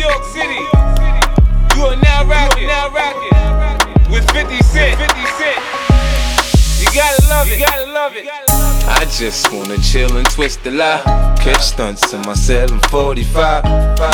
York 0.00 0.24
City. 0.24 0.54
You 1.76 1.84
are 1.84 1.96
now 1.96 2.24
rocking, 2.24 2.66
now 2.66 2.88
rocking 2.88 4.10
with 4.10 4.24
50 4.30 4.56
Cent. 4.62 4.98
50 4.98 5.26
Cent. 5.36 5.60
You 6.80 6.88
gotta 6.94 7.28
love 7.28 7.48
it, 7.48 7.58
you 7.58 7.66
gotta 7.66 7.92
love 7.92 8.16
it. 8.16 8.49
I 8.86 9.06
just 9.18 9.52
wanna 9.52 9.78
chill 9.78 10.16
and 10.16 10.28
twist 10.30 10.62
the 10.64 10.70
lie. 10.70 11.02
Catch 11.40 11.62
stunts 11.62 12.12
in 12.12 12.20
my 12.22 12.34
745. 12.34 13.64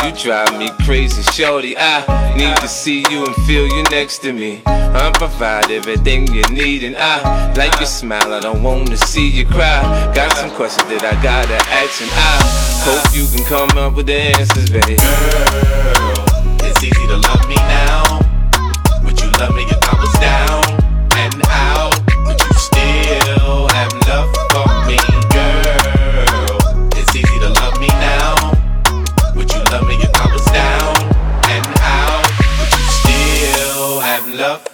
You 0.05 0.13
drive 0.23 0.59
me 0.59 0.71
crazy, 0.85 1.23
shorty. 1.33 1.77
I 1.77 2.35
need 2.37 2.57
to 2.59 2.69
see 2.69 3.05
you 3.11 3.27
and 3.27 3.35
feel 3.47 3.67
you 3.67 3.83
next 3.91 4.19
to 4.19 4.33
me. 4.33 4.63
I 4.67 5.11
provide 5.13 5.71
everything 5.71 6.27
you 6.33 6.43
need, 6.51 6.85
and 6.85 6.97
I 6.97 7.53
like 7.55 7.77
your 7.79 7.87
smile. 7.87 8.33
I 8.33 8.41
don't 8.41 8.63
wanna 8.63 8.97
see 8.97 9.29
you 9.29 9.45
cry. 9.47 9.83
Got 10.15 10.37
some 10.37 10.51
questions 10.51 10.89
that 10.89 11.05
I 11.05 11.21
gotta 11.23 11.57
ask, 11.71 12.01
and 12.01 12.11
I 12.13 12.39
hope 12.87 13.15
you 13.15 13.27
can 13.35 13.45
come 13.45 13.77
up 13.79 13.95
with 13.95 14.07
the 14.07 14.15
answers, 14.15 14.71
baby. 14.71 14.97
Girl, 14.97 16.25
it's 16.67 16.83
easy 16.83 17.07
to 17.07 17.17
love 17.17 17.47
me 17.49 17.57
now. 17.57 18.26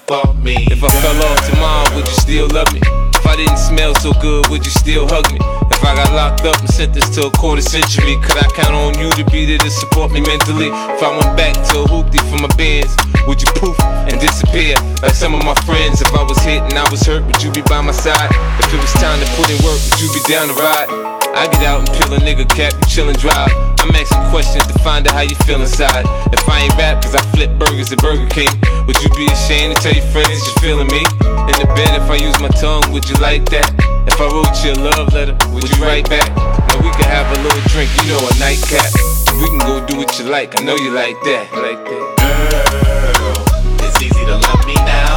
For 0.07 0.35
me? 0.35 0.55
If 0.71 0.85
I 0.85 0.91
fell 1.03 1.19
off 1.25 1.41
tomorrow, 1.51 1.97
would 1.97 2.07
you 2.07 2.15
still 2.15 2.49
love 2.49 2.73
me? 2.73 2.81
If 3.15 3.27
I 3.27 3.37
didn't 3.37 3.59
smell 3.59 3.95
so 3.95 4.13
good, 4.21 4.47
would 4.49 4.65
you 4.65 4.71
still 4.71 5.09
hug 5.09 5.31
me? 5.33 5.39
If 5.71 5.83
I 5.83 5.95
got 5.95 6.13
locked 6.13 6.45
up 6.47 6.59
and 6.61 6.69
sentenced 6.69 7.15
to 7.15 7.27
a 7.27 7.31
quarter 7.31 7.63
century, 7.63 8.17
could 8.23 8.39
I 8.39 8.47
count 8.55 8.75
on 8.75 8.99
you 8.99 9.11
to 9.13 9.25
be 9.31 9.47
there 9.47 9.59
to 9.59 9.71
support 9.71 10.13
me 10.13 10.21
mentally? 10.21 10.69
If 10.69 11.03
I 11.03 11.11
went 11.11 11.37
back 11.37 11.55
to 11.73 11.83
a 11.83 11.87
hoopty 11.87 12.21
for 12.31 12.39
my 12.39 12.53
Benz, 12.55 12.95
would 13.27 13.43
you 13.43 13.49
poof 13.59 13.79
and 13.83 14.21
disappear 14.21 14.77
like 15.02 15.15
some 15.15 15.35
of 15.35 15.45
my 15.45 15.55
friends? 15.66 16.02
If 16.02 16.13
I 16.15 16.23
was 16.23 16.39
hit 16.39 16.63
and 16.63 16.74
I 16.74 16.89
was 16.91 17.02
hurt, 17.02 17.24
would 17.27 17.43
you 17.43 17.51
be 17.51 17.63
by 17.63 17.80
my 17.80 17.93
side? 17.93 18.30
If 18.61 18.73
it 18.73 18.79
was 18.79 18.93
time 19.01 19.19
to 19.19 19.29
put 19.35 19.51
in 19.51 19.59
work, 19.65 19.80
would 19.91 20.01
you 20.01 20.11
be 20.15 20.23
down 20.30 20.49
to 20.49 20.55
ride? 20.55 20.89
I 21.35 21.49
get 21.51 21.63
out 21.65 21.80
and 21.80 21.89
peel 21.99 22.13
a 22.15 22.19
nigga 22.19 22.49
cap, 22.49 22.74
you 22.74 22.87
chillin' 22.87 23.19
drive. 23.19 23.71
I'm 23.83 23.91
asking 23.99 24.23
questions 24.30 24.65
to 24.71 24.79
find 24.79 25.09
out 25.09 25.15
how 25.15 25.27
you 25.27 25.35
feel 25.43 25.61
inside. 25.61 26.07
If 26.30 26.49
I 26.49 26.61
ain't 26.63 26.77
rap, 26.79 27.02
cause 27.02 27.16
I 27.16 27.23
flip 27.35 27.51
burgers 27.59 27.91
at 27.91 27.99
Burger 27.99 28.30
King, 28.30 28.47
would 28.87 28.95
you 29.02 29.11
be 29.19 29.27
ashamed 29.27 29.74
to 29.74 29.83
tell 29.83 29.93
your 29.93 30.07
friends 30.15 30.39
you're 30.47 30.63
feeling 30.63 30.87
me? 30.87 31.02
In 31.51 31.57
the 31.59 31.66
bed, 31.74 31.99
if 31.99 32.07
I 32.07 32.15
use 32.15 32.39
my 32.39 32.47
tongue, 32.63 32.87
would 32.93 33.09
you 33.11 33.16
like 33.16 33.45
that? 33.51 33.66
If 34.07 34.21
I 34.23 34.30
wrote 34.30 34.55
you 34.63 34.79
a 34.79 34.79
love 34.79 35.13
letter, 35.13 35.35
would 35.51 35.66
you 35.66 35.83
write 35.83 36.09
back? 36.09 36.30
Now 36.71 36.79
we 36.79 36.95
can 36.95 37.11
have 37.11 37.27
a 37.27 37.43
little 37.43 37.63
drink, 37.74 37.91
you 38.07 38.15
know, 38.15 38.23
a 38.23 38.33
nightcap. 38.39 38.87
We 39.43 39.51
can 39.51 39.59
go 39.59 39.85
do 39.85 39.99
what 39.99 40.17
you 40.17 40.30
like, 40.30 40.55
I 40.61 40.63
know 40.63 40.77
you 40.77 40.95
like 40.95 41.19
that, 41.27 41.51
like 41.51 41.83
that. 41.83 42.07
Girl, 43.19 43.43
it's 43.83 44.01
easy 44.01 44.24
to 44.30 44.39
love 44.39 44.65
me 44.65 44.74
now. 44.87 45.12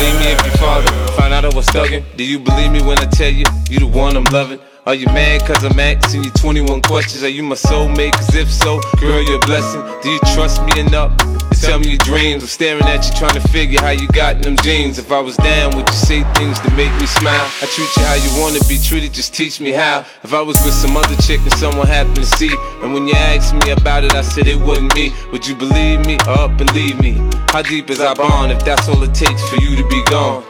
You 0.00 0.06
leave 0.06 0.20
me 0.20 0.26
if 0.32 0.46
your 0.46 0.56
father 0.56 0.90
found 1.12 1.34
out 1.34 1.44
I 1.44 1.54
was 1.54 1.66
thugging? 1.66 2.04
Do 2.16 2.24
you 2.24 2.38
believe 2.38 2.72
me 2.72 2.82
when 2.82 2.98
I 2.98 3.06
tell 3.06 3.30
you 3.30 3.44
you 3.68 3.80
the 3.80 3.86
one 3.86 4.16
I'm 4.16 4.24
loving? 4.24 4.58
Are 4.86 4.94
you 4.94 5.06
mad 5.06 5.42
cause 5.46 5.62
I'm 5.64 5.78
asking 5.78 6.24
you 6.24 6.30
21 6.30 6.82
questions? 6.82 7.22
Are 7.22 7.28
you 7.28 7.42
my 7.42 7.54
soulmate? 7.54 8.12
Cause 8.12 8.34
if 8.34 8.50
so, 8.50 8.80
girl, 8.98 9.22
you're 9.22 9.36
a 9.36 9.46
blessing. 9.46 9.82
Do 10.02 10.10
you 10.10 10.18
trust 10.34 10.62
me 10.64 10.80
enough 10.80 11.12
tell 11.60 11.78
me 11.78 11.90
your 11.90 11.98
dreams? 11.98 12.42
I'm 12.42 12.48
staring 12.48 12.82
at 12.84 13.06
you 13.06 13.12
trying 13.14 13.34
to 13.34 13.46
figure 13.48 13.80
how 13.80 13.90
you 13.90 14.08
got 14.08 14.36
in 14.36 14.42
them 14.42 14.56
jeans. 14.58 14.98
If 14.98 15.12
I 15.12 15.20
was 15.20 15.36
down, 15.36 15.76
would 15.76 15.86
you 15.86 15.94
say 15.94 16.22
things 16.34 16.58
to 16.60 16.70
make 16.74 16.92
me 17.00 17.06
smile? 17.06 17.46
I 17.60 17.66
treat 17.66 17.90
you 17.96 18.02
how 18.04 18.14
you 18.14 18.30
wanna 18.40 18.60
be 18.68 18.78
treated, 18.78 19.12
just 19.12 19.34
teach 19.34 19.60
me 19.60 19.72
how. 19.72 20.04
If 20.22 20.32
I 20.32 20.40
was 20.40 20.56
with 20.64 20.74
some 20.74 20.96
other 20.96 21.16
chick 21.22 21.40
and 21.40 21.52
someone 21.52 21.86
happened 21.86 22.16
to 22.16 22.26
see, 22.26 22.54
and 22.82 22.94
when 22.94 23.06
you 23.06 23.14
asked 23.14 23.54
me 23.54 23.70
about 23.70 24.04
it, 24.04 24.14
I 24.14 24.22
said 24.22 24.46
it 24.46 24.58
wasn't 24.58 24.94
me. 24.94 25.12
Would 25.32 25.46
you 25.46 25.54
believe 25.54 26.06
me 26.06 26.18
up 26.26 26.60
and 26.60 26.72
leave 26.74 27.00
me? 27.00 27.12
How 27.48 27.62
deep 27.62 27.90
is 27.90 28.00
our 28.00 28.14
bond 28.14 28.52
if 28.52 28.64
that's 28.64 28.88
all 28.88 29.02
it 29.02 29.14
takes 29.14 29.48
for 29.48 29.56
you 29.60 29.76
to 29.76 29.86
be 29.88 30.02
gone? 30.04 30.44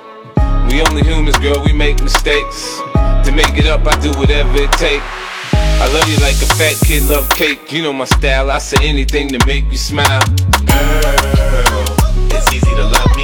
We 0.69 0.83
only 0.83 1.03
humans, 1.03 1.39
girl, 1.39 1.63
we 1.65 1.73
make 1.73 2.01
mistakes. 2.03 2.81
To 3.25 3.33
make 3.35 3.59
it 3.59 3.67
up, 3.67 3.87
I 3.87 3.99
do 4.01 4.11
whatever 4.19 4.57
it 4.57 4.73
take. 4.73 5.03
I 5.83 5.93
love 5.95 6.09
you 6.09 6.19
like 6.19 6.37
a 6.37 6.47
fat 6.55 6.77
kid 6.87 7.05
love 7.05 7.29
cake. 7.31 7.73
You 7.73 7.83
know 7.83 7.93
my 7.93 8.05
style, 8.05 8.51
I 8.51 8.59
say 8.59 8.87
anything 8.87 9.29
to 9.31 9.47
make 9.47 9.65
you 9.73 9.79
smile. 9.79 10.21
Girl, 10.69 11.85
it's 12.31 12.53
easy 12.53 12.71
to 12.77 12.85
love 12.85 13.17
me 13.17 13.20